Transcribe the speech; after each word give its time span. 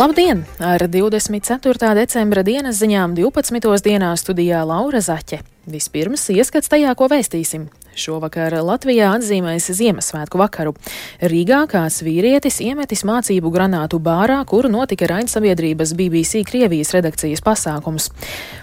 Labdien! 0.00 0.46
Ar 0.58 0.80
24. 0.88 1.88
decembra 1.92 2.40
dienas 2.40 2.78
ziņām 2.80 3.12
12. 3.18 3.82
dienā 3.84 4.14
studijā 4.16 4.62
Laura 4.64 5.02
Zaķe. 5.04 5.42
Vispirms 5.68 6.22
ieskats 6.32 6.72
tajā, 6.72 6.94
ko 6.96 7.04
vēstīsim. 7.12 7.66
Šovakar 7.92 8.56
Latvijā 8.64 9.10
atzīmēs 9.18 9.66
Ziemassvētku 9.76 10.40
vakaru. 10.40 10.72
Rīgā 11.20 11.58
kāds 11.68 12.00
vīrietis 12.06 12.62
iemetis 12.64 13.04
mācību 13.04 13.52
granātu 13.52 14.00
bārā, 14.00 14.38
kur 14.48 14.70
notika 14.72 15.10
raidsabiedrības 15.10 15.92
BBC 15.98 16.46
Krievijas 16.48 16.94
redakcijas 16.96 17.44
pasākums. 17.44 18.08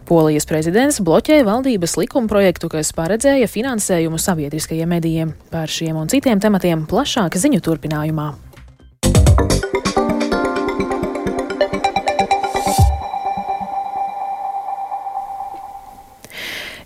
Polijas 0.09 0.49
prezidents 0.49 0.97
bloķēja 1.05 1.45
valdības 1.45 1.99
likumprojektu, 2.01 2.71
kas 2.79 2.89
paredzēja 2.97 3.45
finansējumu 3.45 4.17
sabiedriskajiem 4.25 4.89
medijiem. 4.97 5.37
Par 5.53 5.69
šiem 5.69 6.01
un 6.01 6.09
citiem 6.09 6.41
tematiem 6.41 6.89
plašāk 6.89 7.37
ziņu 7.37 7.61
turpinājumā. 7.69 8.31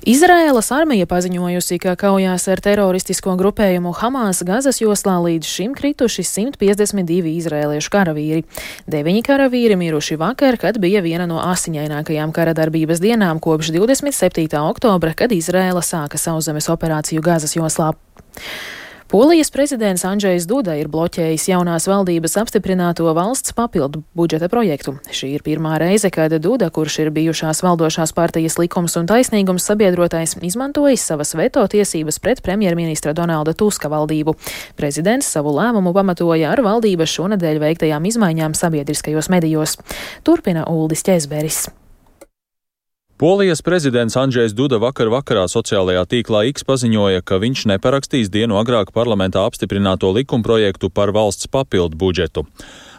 Izraēlas 0.01 0.71
armija 0.73 1.05
paziņojusi, 1.05 1.75
ka 1.83 1.91
kaujās 1.99 2.47
ar 2.49 2.61
teroristisko 2.65 3.35
grupējumu 3.37 3.91
Hamas 3.99 4.39
Gazas 4.41 4.79
joslā 4.81 5.19
līdz 5.21 5.45
šim 5.45 5.75
krituši 5.77 6.25
152 6.25 7.35
izrēliešu 7.35 7.93
karavīri. 7.93 8.41
Deviņi 8.89 9.21
karavīri 9.27 9.77
miruši 9.77 10.17
vakar, 10.17 10.57
kad 10.57 10.81
bija 10.81 11.03
viena 11.05 11.29
no 11.29 11.37
asiņainākajām 11.45 12.33
kara 12.33 12.57
darbības 12.57 13.03
dienām 13.03 13.37
kopš 13.37 13.69
27. 13.77 14.49
oktobra, 14.57 15.13
kad 15.13 15.37
Izrēla 15.37 15.85
sāka 15.85 16.17
sauszemes 16.17 16.71
operāciju 16.73 17.21
Gazas 17.21 17.53
joslā. 17.53 17.93
Polijas 19.11 19.51
prezidents 19.51 20.05
Andrzejs 20.07 20.45
Duda 20.47 20.77
ir 20.79 20.87
bloķējis 20.87 21.49
jaunās 21.49 21.83
valdības 21.91 22.37
apstiprināto 22.39 23.11
valsts 23.11 23.51
papildu 23.51 24.05
budžeta 24.15 24.47
projektu. 24.47 24.93
Šī 25.11 25.33
ir 25.35 25.43
pirmā 25.43 25.73
reize, 25.83 26.07
kad 26.07 26.31
Duda, 26.39 26.69
kurš 26.71 26.95
ir 27.03 27.11
bijušās 27.11 27.59
valdošās 27.59 28.15
partijas 28.15 28.55
likums 28.55 28.95
un 28.95 29.09
taisnīgums 29.11 29.67
sabiedrotais, 29.67 30.37
izmantojis 30.39 31.03
savas 31.11 31.35
veto 31.35 31.65
tiesības 31.67 32.21
pret 32.23 32.39
premjerministra 32.45 33.11
Donalda 33.11 33.51
Tuska 33.51 33.91
valdību. 33.91 34.37
Prezidents 34.79 35.27
savu 35.35 35.57
lēmumu 35.59 35.91
pamatoja 35.91 36.55
ar 36.55 36.63
valdības 36.63 37.11
šonadēļ 37.19 37.59
veiktajām 37.67 38.07
izmaiņām 38.13 38.55
sabiedriskajos 38.55 39.27
medijos. 39.27 39.75
Turpina 40.23 40.63
Uldis 40.71 41.03
Ķezberis. 41.03 41.65
Polijas 43.21 43.61
prezidents 43.61 44.15
Andrzejs 44.17 44.55
Duda 44.57 44.79
vakar 44.81 45.11
vakarā 45.13 45.43
sociālajā 45.45 46.07
tīklā 46.09 46.39
X 46.49 46.63
paziņoja, 46.65 47.21
ka 47.21 47.37
viņš 47.37 47.67
neparakstīs 47.69 48.31
dienu 48.33 48.55
agrāk 48.57 48.89
parlamentā 48.95 49.43
apstiprināto 49.45 50.09
likumprojektu 50.15 50.89
par 50.89 51.11
valsts 51.13 51.45
papildu 51.45 51.99
budžetu. 52.01 52.41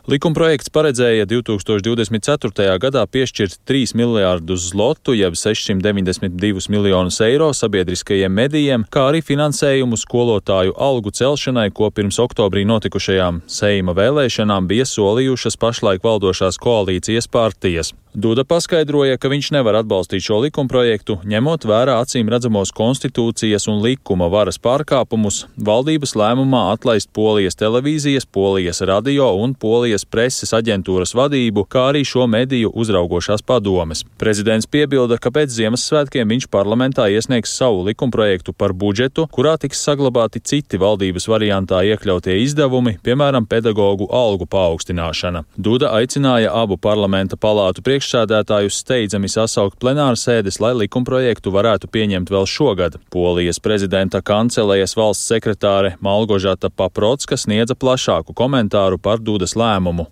Likumprojekts 0.06 0.70
paredzēja 0.70 1.26
2024. 1.26 2.76
gadā 2.84 3.02
piešķirt 3.02 3.58
3 3.66 3.96
miljārdus 3.98 4.68
zlotu, 4.70 5.16
jeb 5.18 5.34
692 5.34 6.70
miljonus 6.70 7.18
eiro 7.26 7.50
sabiedriskajiem 7.50 8.30
medijiem, 8.30 8.86
kā 8.86 9.08
arī 9.10 9.24
finansējumu 9.26 9.98
skolotāju 9.98 10.76
algu 10.78 11.10
celšanai, 11.10 11.72
ko 11.74 11.90
pirms 11.90 12.22
oktobrī 12.22 12.62
notikušajām 12.70 13.42
Seima 13.50 13.98
vēlēšanām 13.98 14.70
bija 14.70 14.86
solījušas 14.86 15.58
pašlaik 15.58 16.06
valdošās 16.06 16.62
koalīcijas 16.62 17.26
partijas. 17.26 17.90
Duda 18.12 18.42
paskaidroja, 18.44 19.16
ka 19.16 19.30
viņš 19.32 19.46
nevar 19.54 19.78
atbalstīt 19.78 20.20
šo 20.26 20.42
likumprojektu, 20.44 21.14
ņemot 21.24 21.62
vērā 21.64 21.94
acīm 22.04 22.28
redzamos 22.28 22.68
konstitūcijas 22.76 23.64
un 23.72 23.78
likuma 23.80 24.26
varas 24.28 24.58
pārkāpumus, 24.60 25.46
valdības 25.56 26.12
lēmumā 26.20 26.60
atlaist 26.74 27.08
Polijas 27.16 27.56
televīzijas, 27.56 28.26
Polijas 28.28 28.82
radio 28.84 29.30
un 29.40 29.54
Polijas 29.56 30.04
preses 30.04 30.52
aģentūras 30.52 31.14
vadību, 31.16 31.64
kā 31.72 31.86
arī 31.94 32.02
šo 32.04 32.26
mediju 32.28 32.74
uzraugošās 32.84 33.40
padomes. 33.48 34.04
Prezidents 34.20 34.68
piebilda, 34.68 35.16
ka 35.16 35.32
pēc 35.32 35.48
Ziemassvētkiem 35.56 36.36
viņš 36.36 36.50
parlamentā 36.52 37.08
iesniegs 37.08 37.56
savu 37.56 37.80
likumprojektu 37.88 38.52
par 38.52 38.76
budžetu, 38.76 39.24
kurā 39.32 39.56
tiks 39.56 39.80
saglabāti 39.88 40.44
citi 40.44 40.76
valdības 40.76 41.30
variantā 41.32 41.80
iekļautie 41.88 42.36
izdevumi, 42.44 42.98
piemēram, 43.00 43.48
pedagoģu 43.48 44.12
algu 44.12 44.50
paaugstināšana. 44.52 45.46
Duda 45.56 45.96
aicināja 45.96 46.52
abu 46.60 46.76
parlamenta 46.76 47.40
palātu 47.40 47.80
priekšsēdētājus 47.80 48.01
priekšsēdētājus 48.02 48.80
steidzami 48.82 49.28
sasaukt 49.30 49.78
plenāru 49.80 50.18
sēdes, 50.18 50.58
lai 50.60 50.72
likumprojektu 50.74 51.52
varētu 51.54 51.88
pieņemt 51.92 52.30
vēl 52.32 52.46
šogad. 52.46 52.98
Polijas 53.12 53.60
prezidenta 53.62 54.20
kancelējas 54.22 54.96
valsts 54.96 55.28
sekretāre 55.30 55.94
Malgožata 56.02 56.70
Paprocka 56.70 57.36
sniedza 57.36 57.74
plašāku 57.74 58.34
komentāru 58.34 58.98
par 58.98 59.22
Dudas 59.22 59.54
lēmumu. 59.54 60.08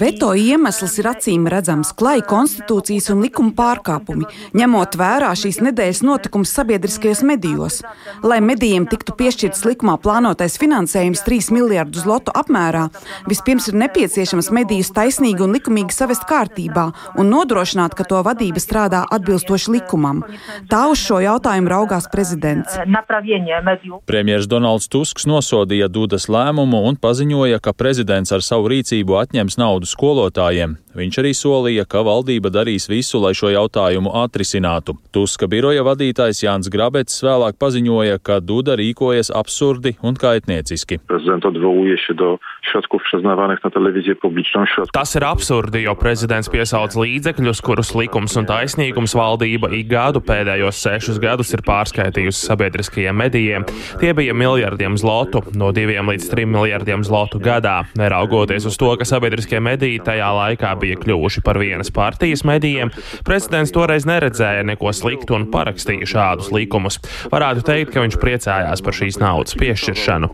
Veto 0.00 0.30
iemesls 0.34 0.98
ir 0.98 1.10
acīm 1.12 1.46
redzams- 1.48 1.92
klai 2.00 2.20
konstitūcijas 2.20 3.10
un 3.12 3.22
likuma 3.22 3.52
pārkāpumi, 3.52 4.24
ņemot 4.54 4.96
vērā 4.96 5.32
šīs 5.36 5.60
nedēļas 5.60 6.02
notikums 6.02 6.52
sabiedriskajos 6.56 7.22
medijos. 7.22 7.82
Lai 8.22 8.40
medijiem 8.40 8.88
tiktu 8.88 9.12
piešķirts 9.12 9.64
likumā 9.64 9.98
plānotais 10.00 10.56
finansējums 10.58 11.24
3 11.24 11.52
miljārdu 11.52 12.00
zlotu 12.00 12.32
apmērā, 12.32 12.88
vispirms 13.28 13.68
ir 13.68 13.74
nepieciešams 13.74 14.05
nepieciešams 14.06 14.52
medijus 14.54 14.92
taisnīgi 14.94 15.42
un 15.42 15.54
likumīgi 15.56 15.94
savest 15.94 16.26
kārtībā 16.30 16.86
un 17.18 17.30
nodrošināt, 17.32 17.96
ka 17.98 18.06
to 18.06 18.22
vadība 18.22 18.62
strādā 18.62 19.02
atbilstoši 19.10 19.72
likumam. 19.74 20.22
Tā 20.70 20.86
uz 20.92 21.02
šo 21.02 21.18
jautājumu 21.24 21.72
raugās 21.72 22.06
prezidents. 22.12 22.78
Premjeras 24.06 24.46
Donalds 24.46 24.88
Tusks 24.88 25.26
nosodīja 25.26 25.88
Dudas 25.90 26.28
lēmumu 26.30 26.84
un 26.86 26.96
paziņoja, 26.96 27.58
ka 27.58 27.74
prezidents 27.74 28.32
ar 28.32 28.46
savu 28.46 28.70
rīcību 28.70 29.18
atņems 29.24 29.58
naudu 29.58 29.90
skolotājiem. 29.90 30.78
Viņš 30.96 31.18
arī 31.20 31.32
solīja, 31.36 31.84
ka 31.84 32.00
valdība 32.06 32.48
darīs 32.48 32.86
visu, 32.88 33.18
lai 33.20 33.34
šo 33.36 33.50
jautājumu 33.52 34.14
atrisinātu. 34.22 34.94
Tuska 35.12 35.44
biroja 35.50 35.84
vadītājs 35.84 36.40
Jānis 36.46 36.70
Grabets 36.72 37.20
vēlāk 37.26 37.58
paziņoja, 37.60 38.22
ka 38.24 38.38
Duda 38.40 38.78
rīkojas 38.80 39.28
absurdi 39.34 39.96
un 40.00 40.16
kaitnieciski. 40.16 40.96
Tas 44.94 45.14
ir 45.16 45.24
absurdi, 45.26 45.82
jo 45.86 45.94
prezidents 45.98 46.50
piesauc 46.52 46.96
līdzekļus, 46.98 47.62
kurus 47.64 47.92
likums 47.96 48.36
un 48.38 48.48
taisnīgums 48.48 49.14
valdība 49.16 49.70
ik 49.76 49.88
gadu 49.90 50.22
pēdējos 50.24 50.80
sešus 50.84 51.20
gadus 51.22 51.52
ir 51.56 51.62
pārskaitījusi 51.66 52.48
sabiedriskajiem 52.48 53.16
medijiem. 53.16 53.66
Tie 54.00 54.12
bija 54.16 54.34
miljardiem 54.36 54.98
zlotu, 55.00 55.42
no 55.56 55.72
diviem 55.76 56.10
līdz 56.12 56.28
trim 56.32 56.52
miljardiem 56.54 57.04
zlotu 57.06 57.40
gadā, 57.42 57.78
neraugoties 57.98 58.68
uz 58.68 58.78
to, 58.80 58.92
ka 58.98 59.08
sabiedriskie 59.08 59.60
mediji 59.64 60.02
tajā 60.04 60.28
laikā 60.40 60.74
bija 60.82 61.00
kļuvuši 61.02 61.44
par 61.46 61.60
vienas 61.62 61.92
partijas 61.94 62.44
medijiem, 62.48 62.92
prezidents 63.26 63.74
toreiz 63.74 64.08
neredzēja 64.08 64.66
neko 64.66 64.92
sliktu 64.96 65.38
un 65.38 65.48
parakstīja 65.52 66.08
šādus 66.12 66.52
likumus. 66.54 67.00
Varētu 67.32 67.66
teikt, 67.66 67.94
ka 67.94 68.04
viņš 68.04 68.20
priecājās 68.22 68.84
par 68.84 68.96
šīs 68.96 69.20
naudas 69.22 69.56
piešķiršanu. 69.58 70.32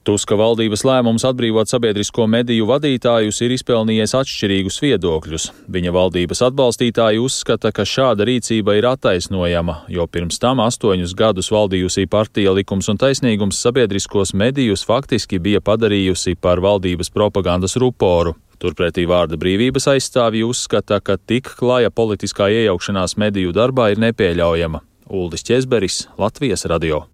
Tuska 0.00 0.32
valdības 0.32 0.80
lēmums 0.88 1.26
atbrīvot 1.28 1.68
sabiedrisko 1.68 2.24
mediju 2.30 2.64
vadītājus 2.70 3.42
ir 3.44 3.52
izpelnījies 3.52 4.14
atšķirīgus 4.16 4.78
viedokļus. 4.80 5.44
Viņa 5.68 5.92
valdības 5.92 6.40
atbalstītāji 6.46 7.20
uzskata, 7.20 7.68
ka 7.68 7.84
šāda 7.84 8.24
rīcība 8.24 8.78
ir 8.78 8.88
attaisnojama, 8.88 9.82
jo 9.92 10.06
pirms 10.08 10.40
tam 10.40 10.62
astoņus 10.64 11.12
gadus 11.18 11.52
valdījusī 11.52 12.06
partija 12.08 12.56
likums 12.56 12.88
un 12.88 12.96
taisnīgums 13.02 13.60
sabiedriskos 13.60 14.32
medijus 14.32 14.86
faktiski 14.88 15.36
bija 15.36 15.60
padarījusi 15.60 16.38
par 16.40 16.64
valdības 16.64 17.12
propagandas 17.12 17.76
ruporu. 17.76 18.38
Turpretī 18.60 19.04
vārda 19.04 19.36
brīvības 19.40 19.90
aizstāvji 19.98 20.48
uzskata, 20.48 21.02
ka 21.04 21.20
tik 21.20 21.52
klāja 21.60 21.92
politiskā 21.92 22.48
iejaukšanās 22.48 23.18
mediju 23.20 23.52
darbā 23.52 23.92
ir 23.92 24.00
nepieļaujama. 24.08 24.80
Uldis 25.12 25.44
Česberis, 25.44 26.06
Latvijas 26.16 26.64
radio. 26.72 27.04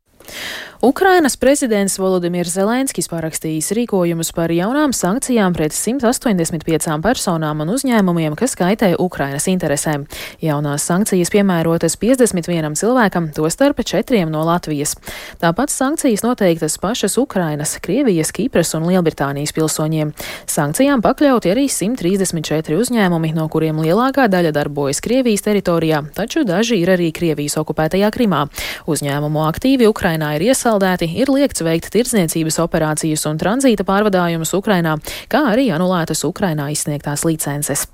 Ukrainas 0.82 1.36
prezidents 1.36 1.94
Volodimirs 1.96 2.52
Zelenskis 2.52 3.06
parakstījis 3.08 3.70
rīkojumus 3.72 4.28
par 4.36 4.52
jaunām 4.52 4.92
sankcijām 4.92 5.54
pret 5.56 5.72
185 5.72 6.98
personām 7.00 7.62
un 7.64 7.70
uzņēmumiem, 7.72 8.34
kas 8.36 8.52
kaitē 8.60 8.90
Ukrainas 9.00 9.48
interesēm. 9.48 10.04
Jaunās 10.44 10.84
sankcijas 10.84 11.32
piemērotas 11.32 11.96
51 11.96 12.76
cilvēkam, 12.76 13.30
tostarp 13.32 13.80
četriem 13.88 14.28
no 14.28 14.42
Latvijas. 14.44 14.92
Tāpat 15.40 15.72
sankcijas 15.72 16.26
noteiktas 16.26 16.76
pašas 16.82 17.16
Ukrainas, 17.16 17.78
Krievijas, 17.80 18.34
Kipras 18.36 18.74
un 18.76 18.84
Lielbritānijas 18.90 19.56
pilsoņiem. 19.56 20.12
Sankcijām 20.44 21.00
pakļauti 21.00 21.54
arī 21.54 21.70
134 21.72 22.76
uzņēmumi, 22.82 23.32
no 23.32 23.48
kuriem 23.48 23.80
lielākā 23.80 24.28
daļa 24.28 24.52
darbojas 24.52 25.00
Krievijas 25.00 25.48
teritorijā, 25.48 26.04
taču 26.12 26.44
daži 26.44 26.82
ir 26.84 26.92
arī 26.98 27.08
Krievijas 27.16 27.56
okupētajā 27.64 28.12
Krimā. 28.12 28.44
Uzņēmumu 28.84 29.48
aktīvi 29.48 29.88
Ukrainā 29.88 30.36
ir 30.36 30.50
iesaistīti 30.50 30.65
iesaldēti, 30.66 31.06
ir 31.14 31.30
liekts 31.30 31.62
veikt 31.62 31.92
tirdzniecības 31.94 32.58
operācijas 32.58 33.26
un 33.30 33.38
tranzīta 33.38 33.86
pārvadājumus 33.86 34.54
Ukrainā, 34.58 34.96
kā 35.30 35.44
arī 35.52 35.70
anulētas 35.70 36.24
Ukrainā 36.26 36.72
izsniegtās 36.74 37.22
licences. 37.24 37.86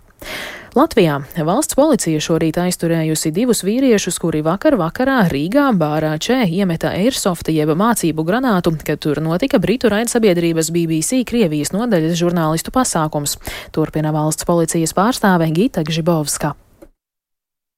Latvijā 0.72 1.18
valsts 1.44 1.76
policija 1.76 2.20
šorīt 2.22 2.56
aizturējusi 2.62 3.32
divus 3.34 3.60
vīriešus, 3.66 4.16
kuri 4.22 4.40
vakar 4.46 4.78
vakarā 4.80 5.18
Rīgā 5.28 5.66
bārā 5.76 6.14
Čē 6.16 6.46
iemeta 6.48 6.94
airsofta 6.96 7.52
jeb 7.52 7.74
mācību 7.76 8.24
granātu, 8.24 8.72
kad 8.86 9.02
tur 9.02 9.20
notika 9.20 9.60
Britu 9.60 9.92
raidsabiedrības 9.92 10.72
BBC 10.72 11.26
Krievijas 11.28 11.74
nodaļas 11.76 12.16
žurnālistu 12.16 12.72
pasākums. 12.72 13.36
Turpina 13.74 14.14
valsts 14.16 14.48
policijas 14.48 14.96
pārstāve 14.96 15.52
Gita 15.52 15.84
Gžibovska. 15.84 16.54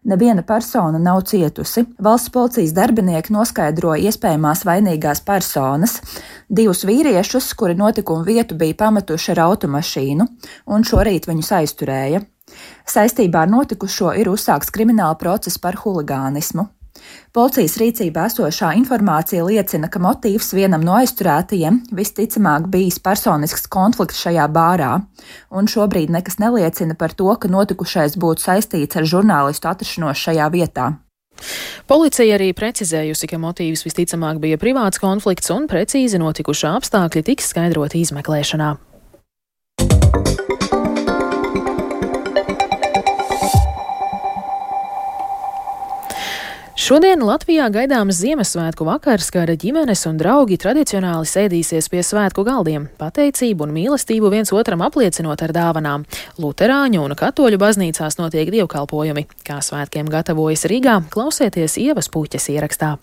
Neviena 0.04 0.42
persona 0.42 0.98
nav 0.98 1.22
cietusi. 1.24 1.86
Valsts 2.04 2.28
policijas 2.32 2.74
darbinieki 2.76 3.32
noskaidroja 3.32 4.10
iespējamās 4.10 4.66
vainīgās 4.68 5.22
personas, 5.24 5.96
divus 6.48 6.84
vīriešus, 6.84 7.54
kuri 7.56 7.78
notikumu 7.78 8.26
vietu 8.26 8.58
bija 8.60 8.76
pametuši 8.84 9.32
ar 9.32 9.40
automašīnu, 9.46 10.28
un 10.76 10.84
šorīt 10.84 11.30
viņus 11.30 11.52
aizturēja. 11.60 12.20
Saistībā 12.84 13.46
ar 13.46 13.52
notikušo 13.56 14.12
ir 14.20 14.28
uzsākts 14.28 14.72
krimināla 14.74 15.16
process 15.16 15.56
par 15.58 15.80
huligānismu. 15.80 16.68
Policijas 17.34 17.76
rīcībā 17.80 18.28
esošā 18.30 18.72
informācija 18.78 19.42
liecina, 19.42 19.88
ka 19.90 19.98
motīvs 19.98 20.52
vienam 20.54 20.84
no 20.86 20.94
aizturētajiem 21.00 21.80
visticamāk 21.94 22.68
bijis 22.70 23.00
personisks 23.02 23.66
konflikts 23.66 24.22
šajā 24.22 24.46
bārā, 24.54 24.92
un 25.50 25.70
šobrīd 25.70 26.14
nekas 26.14 26.38
neliecina 26.38 26.94
par 26.94 27.16
to, 27.18 27.32
ka 27.34 27.50
notikušais 27.50 28.14
būtu 28.20 28.46
saistīts 28.46 29.00
ar 29.00 29.08
žurnālistu 29.10 29.72
atrašanos 29.72 30.22
šajā 30.28 30.48
vietā. 30.54 30.92
Policija 31.90 32.38
arī 32.38 32.52
precizējusi, 32.56 33.28
ka 33.28 33.42
motīvs 33.42 33.82
visticamāk 33.84 34.38
bija 34.40 34.60
privāts 34.62 35.02
konflikts 35.02 35.50
un 35.50 35.66
precīzi 35.68 36.22
notikušā 36.22 36.76
apstākļi 36.78 37.26
tiks 37.32 37.50
skaidroti 37.50 38.06
izmeklēšanā. 38.06 38.93
Šodien 46.84 47.22
Latvijā 47.24 47.70
gaidāms 47.72 48.18
Ziemassvētku 48.20 48.84
vakars, 48.84 49.30
kad 49.32 49.48
ģimenes 49.48 50.02
un 50.04 50.18
draugi 50.20 50.58
tradicionāli 50.60 51.24
sēdīsies 51.30 51.88
pie 51.88 52.02
svētku 52.04 52.44
galdiem, 52.44 52.90
pateicību 53.00 53.64
un 53.64 53.72
mīlestību 53.72 54.28
viens 54.34 54.52
otram 54.52 54.84
apliecinot 54.84 55.46
ar 55.46 55.54
dāvanām. 55.56 56.04
Luterāņu 56.36 57.06
un 57.06 57.16
katoļu 57.16 57.62
baznīcās 57.62 58.20
notiek 58.20 58.52
dievkalpojumi. 58.52 59.24
Kā 59.48 59.62
svētkiem 59.64 60.12
gatavojas 60.12 60.68
Rīgā, 60.68 61.00
klausieties 61.08 61.80
Ievas 61.80 62.12
puķes 62.12 62.52
ierakstā. 62.52 62.98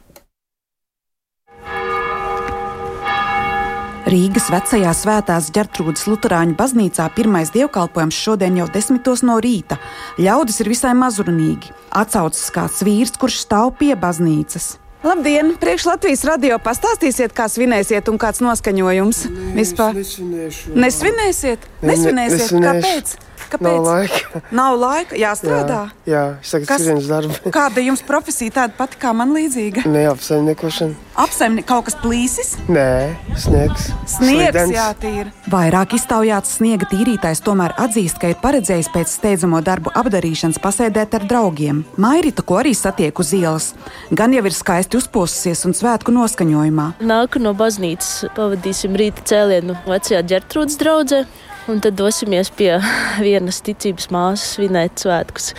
Rīgas 4.12 4.50
vecajā 4.52 4.92
svētās 4.92 5.46
ģertrūdas 5.56 6.04
Lutāņu 6.10 6.58
baznīcā 6.60 7.06
pirmais 7.16 7.48
dievkalpojums 7.54 8.18
šodien 8.20 8.58
jau 8.60 8.66
desmitos 8.68 9.22
no 9.24 9.38
rīta. 9.40 9.78
Ļaudis 10.20 10.60
ir 10.60 10.70
visai 10.74 10.92
mazrunīgi. 11.00 11.72
Atsaucas 11.96 12.50
kāds 12.52 12.82
vīrs, 12.84 13.16
kurš 13.22 13.38
stāv 13.46 13.72
pie 13.80 13.94
baznīcas. 13.96 14.74
Labdien! 15.08 15.56
Priekš 15.62 15.88
Latvijas 15.88 16.26
radio 16.28 16.60
pastāstīsiet, 16.62 17.32
kā 17.34 17.48
svinēsiet 17.50 18.12
un 18.12 18.20
kāds 18.22 18.44
noskaņojums 18.44 19.24
Nē, 19.32 19.48
vispār. 19.56 19.96
Es 19.96 20.18
nesvinēšu. 20.20 20.76
Nesvinēsiet? 20.76 21.64
Ne- 21.80 21.88
ne- 21.88 21.94
Nesvinēsiet? 21.94 22.52
nesvinēšu. 22.52 22.66
Kāpēc? 22.68 23.16
Kāpēc? 23.52 23.68
Nav 23.68 23.84
laika. 23.84 24.42
Nav 24.56 24.78
laika, 24.80 25.18
jāstrādā. 25.20 25.80
Jā, 26.08 26.14
jā 26.14 26.24
es 26.40 26.54
tagad 26.54 26.70
skrienu 26.72 27.02
uz 27.02 27.10
darbu. 27.12 27.52
Kāda 27.52 27.84
jums 27.84 28.04
profesija 28.08 28.56
tāda 28.62 28.78
pati 28.78 29.00
kā 29.02 29.12
man 29.16 29.34
līdzīga? 29.36 29.84
Neapsaimniekošana. 29.92 31.10
Apsaimnie 31.20 31.64
kaut 31.68 31.90
kas 31.90 31.98
plīsis? 32.00 32.54
Nē, 32.72 33.12
sniegs. 33.36 33.90
Sniegs, 34.08 34.56
Slidens. 34.56 34.72
jā, 34.72 34.88
tīra. 35.02 35.34
Vairāk 35.52 35.98
iztaujāts 35.98 36.56
sniega 36.56 36.88
tīrītājs 36.88 37.44
tomēr 37.44 37.76
atzīst, 37.84 38.22
ka 38.22 38.32
ir 38.32 38.40
paredzējis 38.40 38.92
pēc 38.94 39.12
steidzamo 39.18 39.60
darbu 39.66 39.92
apdarīšanas 40.00 40.62
pasēdēt 40.64 41.20
ar 41.20 41.28
draugiem. 41.28 41.84
Mairita, 42.00 42.46
ko 42.48 42.62
arī 42.62 42.72
satiek 42.78 43.20
uz 43.20 43.34
ielas, 43.36 43.74
gan 44.16 44.32
jau 44.32 44.46
ir 44.48 44.56
skaisti 44.56 45.02
uzposusies 45.02 45.66
un 45.68 45.76
svētku 45.76 46.16
noskaņojumā. 46.16 46.88
Nāku 47.04 47.44
no 47.44 47.52
baznīcas, 47.60 48.32
pavadīsim 48.38 48.96
rīta 48.96 49.28
cēlienu 49.34 49.76
vecajā 49.92 50.24
ģertrūdas 50.32 50.80
draudzē, 50.80 51.26
un 51.70 51.82
tad 51.84 51.98
dosimies 52.00 52.50
pie 52.58 52.74
vienas 53.26 53.62
ticības 53.66 54.10
māsas 54.14 54.56
svinēt 54.56 55.04
svētkus 55.04 55.52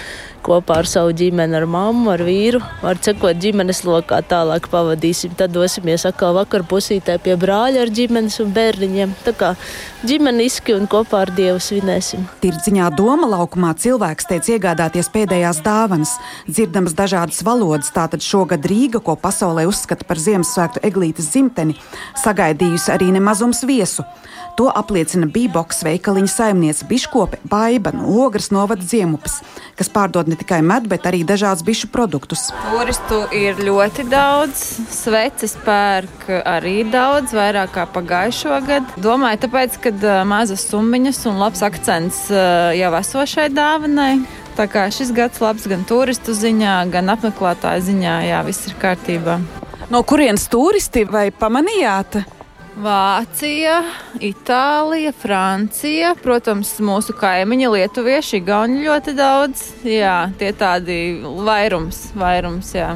kopā 0.44 0.80
ar 0.82 0.88
savu 0.90 1.12
ģimeni, 1.16 1.56
ar 1.58 1.66
mammu, 1.70 2.10
ar 2.12 2.22
vīru. 2.26 2.60
Var 2.82 3.00
cekot 3.04 3.38
ģimenes 3.42 3.82
lokā, 3.86 4.20
tālāk 4.28 4.68
pavadīsim. 4.72 5.36
Tad 5.38 5.54
dosimies 5.54 6.06
atkal 6.08 6.34
vakar 6.36 6.64
pusītē 6.68 7.18
pie 7.22 7.36
brāļa 7.40 7.84
ar 7.84 7.92
ģimenes 7.94 8.40
un 8.44 8.52
bērniņiem. 8.56 9.14
Tā 9.26 9.34
kā 9.38 9.52
ģimeniski 10.08 10.76
un 10.76 10.88
kopā 10.90 11.22
ar 11.26 11.32
Dievu 11.36 11.60
svinēsim. 11.62 12.26
Tirdziņā 12.42 12.90
doma 12.98 13.30
laukumā 13.30 13.72
cilvēks 13.82 14.28
teica 14.30 14.56
iegādāties 14.56 15.10
pēdējās 15.14 15.62
dāvanas, 15.64 16.16
dzirdams 16.50 16.96
dažādas 16.98 17.42
valodas. 17.46 17.92
Tātad 17.94 18.24
šogad 18.26 18.66
Rīga, 18.68 19.02
ko 19.04 19.14
pasaulē 19.20 19.68
uzskata 19.70 20.06
par 20.08 20.20
Ziemassvētku 20.22 20.82
eglītes 20.86 21.30
dzimteni, 21.32 21.78
sagaidījusi 22.24 22.92
arī 22.94 23.12
nemazums 23.14 23.62
viesu. 23.68 24.06
To 24.58 24.66
apliecina 24.68 25.26
Bīboks 25.32 25.80
veikaliņa 25.86 26.28
saimniece 26.28 26.86
Biškope 26.88 27.38
Baiba 27.48 27.94
no 27.96 28.10
Ogres 28.20 28.50
novada 28.52 28.84
Ziemupes, 28.84 29.38
kas 29.78 29.88
pārdod 29.92 30.28
ne 30.32 30.38
tikai 30.40 30.60
medu, 30.66 30.90
bet 30.92 31.06
arī 31.08 31.22
dažādus 31.28 31.64
bišu 31.66 31.90
produktus. 31.92 32.48
Turistu 32.72 33.22
ir 33.36 33.60
ļoti 33.62 34.06
daudz, 34.10 34.62
sveces 34.92 35.54
pērk 35.64 36.28
arī 36.40 36.82
daudz, 36.90 37.34
vairāk 37.36 37.74
kā 37.76 37.86
pagājušo 37.94 38.60
gadu. 38.66 39.00
Domāju, 39.04 39.44
tāpēc, 39.46 39.78
ka 39.84 39.94
uh, 39.94 40.20
mazas 40.28 40.66
summiņas 40.70 41.24
un 41.30 41.42
labs 41.42 41.64
akcents 41.66 42.24
jau 42.32 42.92
esošai 42.98 43.50
dāvanai. 43.54 44.14
Tā 44.56 44.66
kā 44.68 44.84
šis 44.92 45.14
gads 45.16 45.40
labs 45.40 45.64
gan 45.70 45.84
turistu 45.88 46.34
ziņā, 46.36 46.74
gan 46.92 47.08
apmeklētāju 47.14 47.86
ziņā, 47.86 48.16
jā, 48.28 48.42
viss 48.44 48.68
ir 48.68 48.76
kārtībā. 48.82 49.38
No 49.92 50.02
kurienes 50.08 50.44
turisti 50.52 51.06
vai 51.08 51.30
pamanījāt? 51.32 52.20
Vācija, 52.72 53.82
Itālija, 54.24 55.12
Francija, 55.12 56.14
protams, 56.22 56.70
mūsu 56.80 57.12
kaimiņi, 57.18 57.68
Lietuvieši, 57.74 58.38
Igauni 58.40 58.86
ļoti 58.86 59.12
daudz. 59.18 59.66
Jā, 59.84 60.30
tie 60.40 60.54
tādi 60.56 60.96
vairums, 61.44 62.06
vairums, 62.16 62.72
jā. 62.76 62.94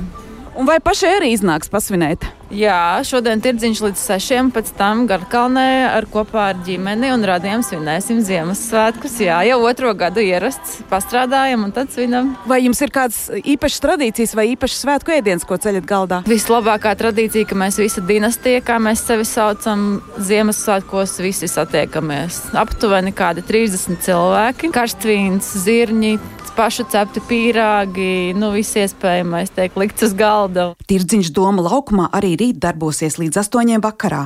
Un 0.57 0.65
vai 0.69 0.79
pašai 0.81 1.19
arī 1.19 1.35
iznāks 1.37 1.69
pasvinēt? 1.69 2.25
Jā, 2.55 3.03
šodien 3.03 3.41
tirdziņš 3.43 3.81
līdz 3.83 3.99
sešiem, 3.99 4.53
pēc 4.55 4.69
tam 4.79 5.03
Garkalnē 5.11 5.89
ar 5.91 6.05
kopā 6.07 6.45
ar 6.53 6.61
ģimeni 6.63 7.09
un 7.11 7.25
radiem 7.27 7.65
svinēsim 7.67 8.21
Ziemassvētkus. 8.23 9.17
Jā, 9.25 9.41
jau 9.49 9.57
otro 9.67 9.91
gadu 9.99 10.23
ierasts, 10.23 10.77
pastrādājam 10.87 11.65
un 11.67 11.75
tad 11.75 11.91
svinam. 11.91 12.37
Vai 12.47 12.61
jums 12.63 12.85
ir 12.87 12.95
kādas 12.95 13.19
īpašas 13.43 13.83
tradīcijas 13.83 14.37
vai 14.39 14.47
īpašas 14.53 14.85
svētku 14.85 15.17
ēdienas, 15.17 15.47
ko 15.49 15.59
ceļat 15.59 15.91
galdā? 15.91 16.21
Vislabākā 16.31 16.95
tradīcija, 17.03 17.51
ka 17.51 17.59
mēs 17.59 17.81
visi 17.83 18.05
dinastija, 18.07 18.63
kā 18.63 18.79
mēs 18.79 19.03
sevi 19.09 19.27
saucam, 19.27 19.99
Ziemassvētkos 20.23 21.19
visi 21.27 21.51
satiekamies. 21.51 22.45
Aptuveni 22.55 23.11
kādi 23.17 23.43
30 23.43 24.07
cilvēki, 24.07 24.71
karstvīns, 24.77 25.51
zirņi, 25.67 26.15
pašu 26.57 26.87
cepti 26.91 27.21
pīrāgi, 27.29 28.33
nu 28.37 28.51
viss 28.55 28.77
iespējamais 28.81 29.53
tiek 29.57 29.77
likts 29.77 30.07
uz 30.07 30.15
galda. 30.17 30.71
Tirdziņš 30.89 31.33
doma 31.37 31.65
laukumā 31.67 32.09
arī 32.17 32.33
rīt 32.41 32.61
darbosies 32.63 33.19
līdz 33.21 33.43
8. 33.45 33.77
vakarā 33.85 34.25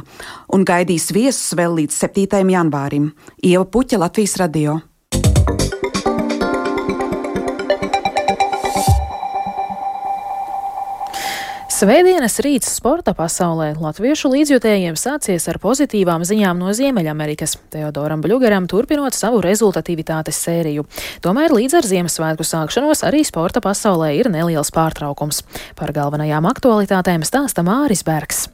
un 0.54 0.66
gaidīs 0.66 1.10
viesus 1.14 1.56
vēl 1.58 1.80
līdz 1.82 1.98
7. 2.06 2.44
janvārim. 2.54 3.10
Ieva 3.42 3.66
Puķa 3.66 3.98
Latvijas 4.04 4.38
radio. 4.42 4.78
Svētdienas 11.80 12.34
rīts 12.44 12.74
sporta 12.76 13.14
pasaulē 13.16 13.70
latviešu 13.80 14.28
līdzjutējiem 14.34 14.98
sācies 15.00 15.46
ar 15.48 15.56
pozitīvām 15.62 16.26
ziņām 16.28 16.60
no 16.60 16.74
Ziemeļamerikas. 16.76 17.54
Teodoram 17.72 18.20
Bļugaram 18.20 18.66
turpinot 18.68 19.16
savu 19.16 19.40
rezultatīvitātes 19.46 20.42
sēriju. 20.44 20.84
Tomēr 21.24 21.56
līdz 21.56 21.78
ar 21.80 21.88
Ziemassvētku 21.94 22.44
sākšanos 22.44 23.00
arī 23.08 23.24
sporta 23.24 23.64
pasaulē 23.64 24.12
ir 24.18 24.28
neliels 24.28 24.74
pārtraukums. 24.76 25.40
Par 25.80 25.96
galvenajām 25.96 26.52
aktualitātēm 26.52 27.24
stāsta 27.24 27.64
Māris 27.64 28.04
Bergs. 28.04 28.50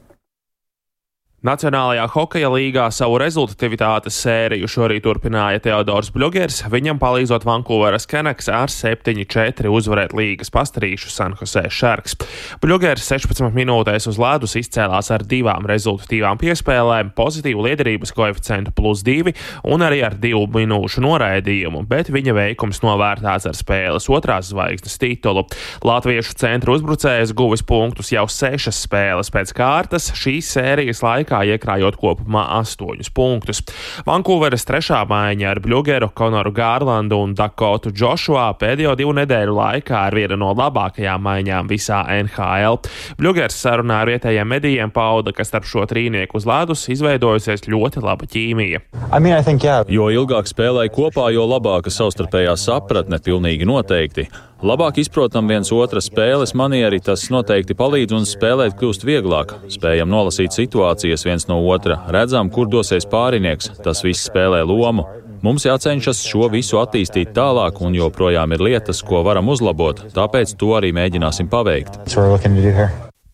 Nacionālajā 1.45 2.07
hokeja 2.15 2.47
līgā 2.49 2.87
savu 2.89 3.19
rezultatīvitātes 3.21 4.15
sēriju 4.23 4.65
šorīt 4.73 5.03
turpināja 5.05 5.59
Teodors 5.61 6.07
Bļūgers, 6.15 6.63
viņam 6.73 6.97
palīdzot 6.97 7.43
Vankūveras 7.45 8.09
Kenaks 8.09 8.47
ar 8.49 8.71
7-4 8.73 9.69
uzvarēt 9.69 10.15
līgas 10.17 10.49
pastarīšu 10.49 11.11
San 11.13 11.35
Jose 11.37 11.61
Sharks. 11.69 12.17
Bļūgers 12.63 13.05
16 13.05 13.53
minūtēs 13.53 14.09
uz 14.09 14.17
ledus 14.17 14.57
izcēlās 14.57 15.11
ar 15.13 15.27
divām 15.29 15.69
rezultatīvām 15.69 16.41
piespēlēm, 16.41 17.13
pozitīvu 17.13 17.67
liederības 17.67 18.15
koeficientu 18.17 18.73
plus 18.73 19.05
2 19.05 19.35
un 19.69 19.85
arī 19.85 20.01
ar 20.09 20.17
divu 20.17 20.47
minūšu 20.57 21.05
noraidījumu, 21.05 21.83
bet 21.85 22.09
viņa 22.09 22.33
veikums 22.33 22.81
novērtēts 22.81 23.45
ar 23.45 23.59
spēles 23.61 24.09
otrās 24.09 24.49
zvaigznes 24.49 24.97
titulu. 24.97 25.45
Latviešu 25.85 26.33
centra 26.41 26.73
uzbrucējs 26.73 27.37
guvis 27.37 27.61
punktus 27.61 28.09
jau 28.17 28.25
sešas 28.25 28.81
spēles 28.89 29.29
pēc 29.37 29.53
kārtas 29.61 30.09
šīs 30.17 30.49
sērijas 30.57 31.05
laikā 31.05 31.26
laikā 31.27 31.43
iekrājot 31.55 31.97
kopumā 31.99 32.45
8 32.61 33.11
punktus. 33.13 33.61
Vankūveras 34.07 34.65
trešā 34.65 35.03
maiņa 35.07 35.51
ar 35.51 35.59
Bļugeru, 35.59 36.11
Konoru 36.15 36.51
Gārlandu 36.55 37.19
un 37.23 37.35
Dakotu 37.35 37.91
Džošua 37.91 38.53
pēdējo 38.59 38.95
divu 38.97 39.13
nedēļu 39.17 39.55
laikā 39.57 40.07
ir 40.07 40.15
viena 40.15 40.37
no 40.39 40.53
labākajām 40.55 41.21
maiņām 41.21 41.67
visā 41.67 42.03
NHL. 42.23 42.79
Bļugers 43.19 43.59
sarunā 43.59 44.01
ar 44.03 44.11
vietējiem 44.11 44.47
medijiem 44.47 44.91
pauda, 44.91 45.33
ka 45.33 45.43
starp 45.43 45.67
šo 45.67 45.85
trīnieku 45.89 46.39
uz 46.39 46.47
ledus 46.47 46.87
izveidojusies 46.93 47.67
ļoti 47.67 48.03
laba 48.03 48.25
ķīmija. 48.25 48.81
I 49.11 49.19
mean, 49.19 49.43
think, 49.43 49.63
yeah. 49.63 49.83
Jo 49.87 50.09
ilgāk 50.13 50.47
spēlēja 50.47 50.93
kopā, 50.93 51.31
jo 51.35 51.47
labāka 51.47 51.91
savstarpējā 51.91 52.55
sapratne 52.59 53.19
pilnīgi 53.23 53.67
noteikti. 53.67 54.29
Labāk 54.57 54.97
izprotam 54.97 55.45
viens 55.45 55.69
otra 55.69 56.01
spēles 56.01 56.55
manieri, 56.57 56.97
tas 56.97 57.27
noteikti 57.29 57.75
palīdz 57.77 58.15
un 58.17 58.25
spēlēt 58.25 58.73
kļūst 58.79 59.05
vieglāk. 59.05 59.53
Spējam 59.69 60.09
nolasīt 60.09 60.55
situācijas 60.55 61.27
viens 61.27 61.45
no 61.45 61.59
otra, 61.69 61.99
redzam, 62.09 62.49
kur 62.49 62.65
dosies 62.65 63.05
pārinieks, 63.05 63.69
tas 63.85 64.01
viss 64.01 64.25
spēlē 64.25 64.63
lomu. 64.65 65.05
Mums 65.45 65.67
jācenšas 65.69 66.23
šo 66.25 66.49
visu 66.49 66.81
attīstīt 66.81 67.35
tālāk, 67.37 67.83
un 67.85 67.93
joprojām 67.93 68.57
ir 68.57 68.65
lietas, 68.71 69.03
ko 69.05 69.21
varam 69.27 69.53
uzlabot, 69.53 70.07
tāpēc 70.17 70.57
to 70.57 70.73
arī 70.79 70.89
mēģināsim 70.97 71.53
paveikt. 71.53 72.01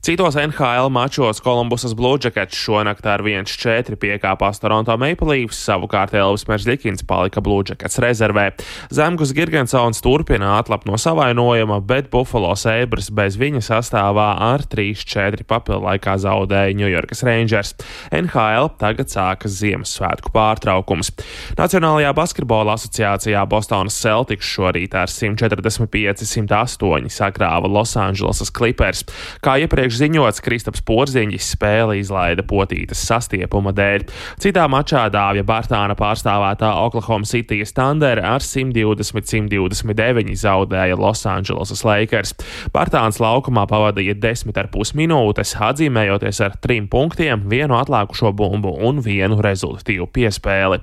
Citos 0.03 0.35
NHL 0.35 0.91
mačos 0.91 1.39
Kolumbusas 1.39 1.93
Bluejackets 1.95 2.57
šonakt 2.59 3.05
ar 3.07 3.21
1-4 3.23 3.95
piekāpās 3.95 4.59
Toronto 4.59 4.97
Maple 4.99 5.29
Leafs, 5.29 5.61
savukārt 5.63 6.11
Elvis 6.19 6.43
Meržģikins 6.43 7.05
palika 7.07 7.39
Bluejackets 7.39 8.01
rezervē. 8.03 8.51
Zemgus 8.91 9.31
Girgensons 9.31 10.03
turpina 10.03 10.57
atlap 10.57 10.83
no 10.83 10.99
savainojuma, 10.99 11.79
bet 11.87 12.11
Buffalo 12.11 12.51
Sabres 12.59 13.07
bez 13.15 13.39
viņa 13.39 13.63
sastāvā 13.63 14.25
ar 14.43 14.67
3-4 14.67 15.47
papildu 15.47 15.79
laikā 15.85 16.17
zaudēja 16.25 16.75
New 16.75 16.91
Yorkas 16.91 17.23
Rangers. 17.23 17.71
NHL 18.11 18.75
tagad 18.83 19.07
sākas 19.07 19.55
Ziemassvētku 19.61 20.35
pārtraukums. 20.35 21.15
Nacionālajā 21.55 22.11
basketbola 22.19 22.75
asociācijā 22.75 23.47
Bostonas 23.47 23.95
Celtics 24.03 24.51
šorīt 24.51 24.99
ar 24.99 25.07
145-108 25.07 27.07
sakrāva 27.21 27.71
Losandželosas 27.71 28.51
Clippers. 28.51 29.07
Kā 29.39 29.55
iepriekš 29.63 29.92
iepriekš 29.93 30.01
ziņots, 30.01 30.41
Kristaps 30.41 30.81
Porziņģis 30.87 31.53
spēli 31.53 31.99
izlaida 32.01 32.43
potītas 32.43 33.03
sastiepuma 33.05 33.73
dēļ. 33.73 34.03
Citā 34.41 34.67
mačā 34.67 35.09
Dāvja 35.13 35.43
Bartāna 35.45 35.95
pārstāvētā 35.95 36.73
Oklahoma 36.81 37.25
City 37.25 37.63
Thunder 37.63 38.19
ar 38.19 38.41
120-129 38.41 40.35
zaudēja 40.35 40.97
Losandželosas 40.97 41.83
Lakers. 41.85 42.33
Bartāns 42.73 43.19
laukumā 43.21 43.67
pavadīja 43.69 44.15
10,5 44.17 44.95
minūtes, 44.97 45.55
atzīmējoties 45.61 46.41
ar 46.41 46.57
trim 46.61 46.87
punktiem, 46.87 47.45
vienu 47.49 47.77
atlākušo 47.77 48.33
bumbu 48.33 48.73
un 48.87 49.01
vienu 49.03 49.41
rezultatīvu 49.43 50.07
piespēli. 50.13 50.81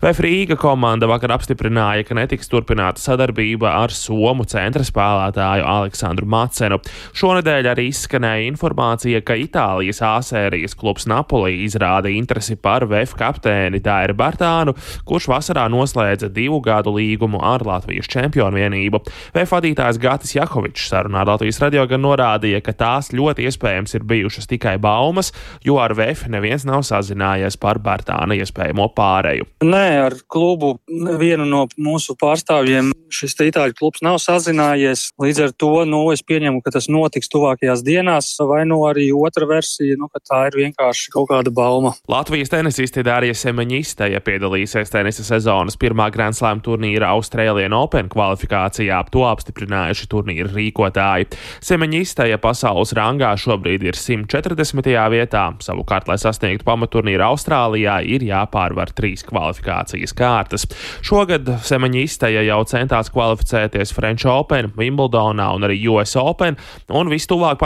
VF 0.00 0.20
Rīga 0.24 0.56
komanda 0.60 1.06
vakar 1.10 1.36
apstiprināja, 1.36 2.06
ka 2.08 2.16
netiks 2.16 2.48
turpināta 2.52 3.00
sadarbība 3.02 3.74
ar 3.82 3.90
Somu 3.92 4.44
centra 4.48 4.84
spēlētāju 4.86 5.66
Aleksandru 5.76 6.26
Macenu. 6.30 6.80
Šonadēļ 7.16 7.72
arī 7.72 7.88
izskanēja 7.90 8.45
informācija, 8.46 9.20
ka 9.26 9.36
Itālijas 9.38 10.00
āsērijas 10.04 10.76
klubs 10.78 11.06
Napoli 11.10 11.64
izrāda 11.64 12.10
interesi 12.12 12.56
par 12.56 12.86
VF 12.88 13.16
kapteini 13.18 13.80
Dairu 13.82 14.16
Bartānu, 14.18 14.76
kurš 15.06 15.28
vasarā 15.30 15.66
noslēdza 15.72 16.30
divu 16.32 16.60
gadu 16.64 16.94
līgumu 16.96 17.42
ar 17.44 17.64
Latvijas 17.66 18.08
čempionu 18.10 18.60
vienību. 18.60 19.02
VF 19.34 19.56
vadītājs 19.56 20.00
Gatis 20.02 20.36
Jakovičs 20.36 20.88
sarunā 20.92 21.22
ar 21.24 21.32
Latvijas 21.34 21.60
radio 21.62 21.86
gan 21.90 22.04
norādīja, 22.06 22.62
ka 22.64 22.74
tās 22.76 23.12
ļoti 23.16 23.48
iespējams 23.50 23.96
ir 23.98 24.06
bijušas 24.08 24.50
tikai 24.50 24.76
baumas, 24.82 25.32
jo 25.64 25.80
ar 25.82 25.94
VF 25.96 26.28
neviens 26.32 26.66
nav 26.68 26.84
sazinājies 26.86 27.58
par 27.60 27.80
Bartāna 27.82 28.36
iespējamo 28.38 28.88
pāreju. 28.96 29.48
Nē, 29.66 29.86
ar 30.06 30.18
klubu 30.30 30.76
vienu 31.20 31.46
no 31.48 31.66
mūsu 31.80 32.16
pārstāvjiem 32.20 32.92
šis 33.12 33.36
itāļu 33.48 33.76
klubs 33.78 34.02
nav 34.04 34.18
sazinājies. 34.22 35.10
Līdz 35.22 35.42
ar 35.46 35.54
to 35.58 35.72
nu, 35.88 36.02
es 36.14 36.22
pieņemu, 36.26 36.62
ka 36.64 36.74
tas 36.74 36.88
notiks 36.92 37.30
tuvākajās 37.32 37.84
dienās 37.86 38.35
vai 38.44 38.64
nu 38.68 38.82
arī 38.88 39.08
otra 39.16 39.46
versija, 39.48 39.96
nu, 39.98 40.10
ka 40.12 40.20
tā 40.20 40.40
ir 40.50 40.58
vienkārši 40.60 41.12
kaut 41.14 41.30
kāda 41.30 41.52
bauma. 41.54 41.94
Latvijas 42.10 42.52
tenisisti 42.52 43.04
Dārija 43.06 43.34
Semeņista, 43.36 44.10
ja 44.12 44.20
piedalīsies 44.24 44.92
tenisa 44.92 45.24
sezonas 45.26 45.78
pirmā 45.80 46.10
Grand 46.12 46.36
Slam 46.36 46.60
turnīra 46.64 47.14
Australian 47.16 47.72
Open 47.76 48.10
kvalifikācijā, 48.12 49.00
to 49.14 49.24
apstiprinājuši 49.28 50.08
turnīra 50.12 50.50
rīkotāji. 50.52 51.30
Semeņista, 51.64 52.26
ja 52.30 52.40
pasaules 52.42 52.92
rangā 52.96 53.32
šobrīd 53.40 53.86
ir 53.86 53.98
140. 53.98 54.92
vietā, 55.14 55.46
savukārt, 55.64 56.10
lai 56.10 56.18
sasniegtu 56.20 56.66
pamaturnīru 56.66 57.26
Austrālijā, 57.30 57.98
ir 58.04 58.26
jāpārvar 58.26 58.92
trīs 58.96 59.24
kvalifikācijas 59.26 60.14
kārtas. 60.16 60.66
Šogad 61.06 61.48
Semeņista, 61.66 62.30
ja 62.32 62.44
jau 62.46 62.60
centās 62.68 63.10
kvalificēties 63.14 63.94
French 63.96 64.28
Open, 64.30 64.72
Wimbledonā 64.76 65.48
un 65.56 65.66
arī 65.68 65.78
US 65.92 66.16
Open, 66.20 66.58
un 66.92 67.10
vistuvāk 67.12 67.60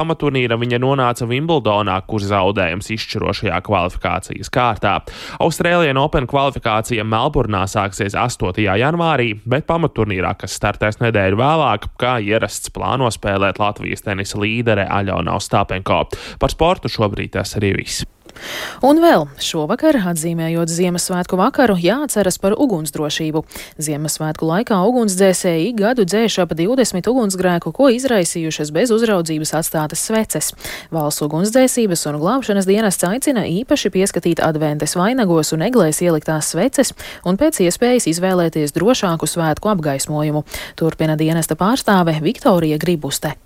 pamaturnīra 0.50 0.58
viņa 0.58 0.80
nonāca 0.82 1.26
Wimbledonā, 1.28 2.00
kur 2.06 2.20
zaudējums 2.20 2.90
izšķirošajā 2.90 3.60
kvalifikācijas 3.66 4.50
kārtā. 4.50 5.00
Austrālijas 5.40 5.96
Open 6.00 6.26
kvalifikācija 6.26 7.04
Melburnā 7.04 7.66
sāksies 7.66 8.14
8. 8.14 8.58
janvārī, 8.58 9.40
bet 9.46 9.66
pamatturnīrā, 9.66 10.34
kas 10.38 10.56
startēs 10.58 11.00
nedēļu 11.00 11.38
vēlāk, 11.40 11.90
kā 12.00 12.18
ierasts 12.20 12.70
plāno 12.70 13.10
spēlēt 13.10 13.60
Latvijas 13.60 14.02
tenisa 14.02 14.38
līdere 14.40 14.86
Aļona 14.88 15.36
Ostāpenko. 15.36 16.08
Par 16.40 16.50
sportu 16.50 16.88
šobrīd 16.88 17.36
tas 17.38 17.56
arī 17.58 17.76
viss. 17.78 18.06
Un 18.86 19.00
vēl 19.02 19.26
šovakar, 19.42 19.98
atzīmējot 20.12 20.70
Ziemassvētku 20.72 21.36
vakaru, 21.40 21.76
jāatceras 21.80 22.38
par 22.40 22.54
ugunsdrošību. 22.56 23.42
Ziemassvētku 23.82 24.46
laikā 24.48 24.78
ugunsdzēsēji 24.88 25.74
gadu 25.76 26.06
dzēš 26.08 26.38
ap 26.44 26.54
20 26.56 27.10
ugunsgrēku, 27.12 27.72
ko 27.76 27.90
izraisījušas 27.92 28.72
bez 28.74 28.92
uzraudzības 28.94 29.52
atstātas 29.60 30.04
sveces. 30.08 30.52
Valsts 30.94 31.24
ugunsdzēsības 31.26 32.06
un 32.10 32.20
glābšanas 32.22 32.68
dienests 32.70 33.06
aicina 33.08 33.44
īpaši 33.50 33.92
pieskatīt 33.92 34.42
adventes 34.44 34.96
vainagos 34.96 35.52
un 35.56 35.66
eglēs 35.68 36.00
ieliktās 36.04 36.54
sveces 36.54 36.94
un 37.28 37.36
pēc 37.40 37.60
iespējas 37.66 38.08
izvēlēties 38.14 38.74
drošāku 38.76 39.28
svētku 39.28 39.72
apgaismojumu. 39.74 40.46
Turpina 40.80 41.18
dienesta 41.20 41.58
pārstāve 41.60 42.16
Viktorija 42.24 42.80
Gribuste. 42.80 43.36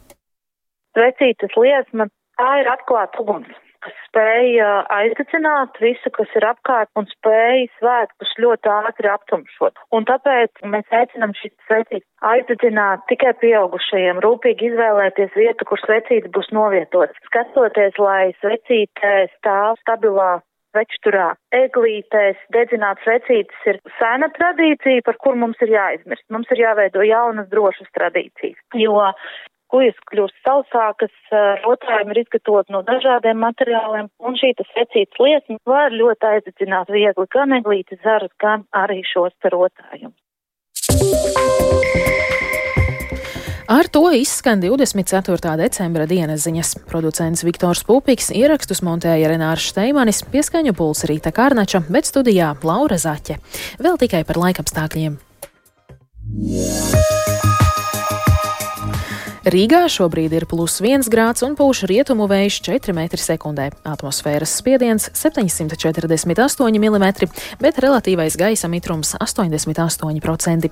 Svecītas 0.94 1.58
liesma 1.58 2.06
tā 2.38 2.50
ir 2.62 2.70
atklāta 2.70 3.22
uguns 3.24 3.63
kas 3.84 3.96
spēja 4.08 4.70
aizdedzināt 4.94 5.80
visu, 5.82 6.12
kas 6.16 6.32
ir 6.38 6.46
apkārt 6.48 6.90
un 7.00 7.08
spēja 7.10 7.68
svētkus 7.78 8.32
ļoti 8.44 8.72
ātri 8.74 9.10
aptumšot. 9.12 9.78
Un 9.96 10.08
tāpēc 10.08 10.64
mēs 10.74 10.96
aicinām 11.00 11.36
šīs 11.40 11.54
svecītes 11.68 12.08
aizdedzināt 12.24 13.04
tikai 13.10 13.34
pieaugušajiem, 13.42 14.22
rūpīgi 14.24 14.70
izvēlēties 14.72 15.36
vietu, 15.36 15.68
kur 15.68 15.82
svecīte 15.84 16.32
būs 16.34 16.50
novietotas, 16.56 17.20
skatoties, 17.28 18.00
lai 18.00 18.32
svecīte 18.40 19.14
stāv 19.36 19.78
stabilā 19.84 20.38
svečturā. 20.74 21.28
Eglītēs 21.54 22.40
dedzināt 22.54 23.02
svecītes 23.04 23.68
ir 23.70 23.80
sena 24.00 24.28
tradīcija, 24.34 25.04
par 25.06 25.18
kur 25.22 25.38
mums 25.38 25.60
ir 25.64 25.74
jāizmirst. 25.76 26.26
Mums 26.34 26.50
ir 26.54 26.64
jāveido 26.64 27.04
jaunas 27.06 27.50
drošas 27.52 27.90
tradīcijas, 27.96 28.58
jo 28.80 28.98
kujas 29.74 29.96
kļūst 30.10 30.36
sausākas, 30.46 31.14
rotājumi 31.64 32.14
ir 32.14 32.22
izgatavoti 32.24 32.74
no 32.74 32.84
dažādiem 32.86 33.40
materiāliem, 33.42 34.10
un 34.22 34.38
šī 34.38 34.54
secītas 34.70 35.18
liesma 35.18 35.58
var 35.66 35.94
ļoti 35.94 36.30
aizdedzināt 36.30 36.92
viegli 36.94 37.26
gan 37.34 37.56
eglītes 37.58 38.02
zarus, 38.04 38.32
gan 38.38 38.68
arī 38.84 39.02
šos 39.10 39.34
rotājumus. 39.50 40.20
Ar 43.64 43.88
to 43.88 44.02
izskan 44.12 44.60
24. 44.60 45.54
decembra 45.56 46.04
dienas 46.06 46.44
ziņas. 46.44 46.74
Producents 46.90 47.42
Viktors 47.46 47.80
Pupiks 47.88 48.28
ierakstus 48.36 48.84
montēja 48.84 49.30
Renārs 49.32 49.70
Šteimanis, 49.70 50.20
pieskaņu 50.28 50.76
pulsa 50.76 51.08
Rīta 51.08 51.32
Kārnača, 51.34 51.80
bet 51.88 52.04
studijā 52.10 52.52
Laura 52.62 53.00
Zaķe. 53.00 53.40
Vēl 53.80 53.98
tikai 54.04 54.22
par 54.28 54.42
laikapstākļiem. 54.44 55.16
Yeah. 56.34 57.13
Rīgā 59.44 59.82
šobrīd 59.92 60.32
ir 60.32 60.46
plus 60.48 60.78
1 60.80 61.04
grāds 61.12 61.44
un 61.44 61.52
pūš 61.52 61.82
rietumu 61.90 62.24
vējš 62.30 62.62
4 62.64 62.94
m2. 62.96 63.64
Atmosfēras 63.84 64.54
spiediens 64.56 65.10
748 65.12 66.78
mm, 66.80 67.28
bet 67.60 67.80
relatīvais 67.84 68.38
gaisa 68.40 68.70
mitrums 68.72 69.12
88%. 69.20 70.70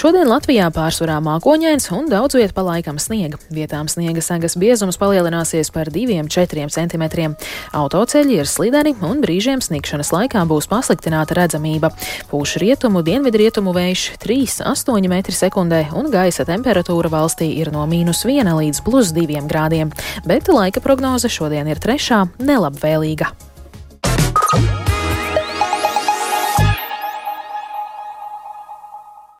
Šodien 0.00 0.30
Latvijā 0.30 0.70
pārsvarā 0.72 1.18
mākoņains 1.20 1.90
un 1.92 2.08
daudz 2.08 2.38
viet 2.40 2.54
pa 2.56 2.64
laikam 2.64 2.96
sniega. 2.96 3.36
Vietām 3.52 3.90
sniega 3.92 4.24
sagas 4.24 4.56
biezums 4.56 4.96
palielināsies 4.96 5.68
par 5.74 5.92
2-4 5.92 6.72
cm. 6.72 7.04
Autoceļi 7.76 8.40
ir 8.40 8.48
slideni 8.48 8.96
un 9.04 9.20
brīžiem 9.20 9.60
sniegšanas 9.60 10.14
laikā 10.16 10.46
būs 10.48 10.70
pasliktināta 10.72 11.36
redzamība. 11.42 11.92
Pūš 12.32 12.56
rietumu, 12.64 13.04
dienvidrietumu 13.04 13.76
vējš 13.76 14.08
3,8 14.24 15.12
m2 15.12 15.84
un 15.92 16.10
gaisa 16.16 16.48
temperatūra 16.48 17.12
valstī 17.12 17.52
ir 17.60 17.68
no 17.74 17.84
mīnus 17.84 18.13
mīnus 18.14 18.46
1 18.46 18.54
līdz 18.54 18.82
plus 18.86 19.10
2 19.12 19.42
grādiem, 19.48 19.90
bet 20.24 20.48
laika 20.48 20.80
prognoze 20.80 21.28
šodien 21.28 21.66
ir 21.66 21.82
trešā 21.82 22.24
nelabvēlīga. 22.38 23.32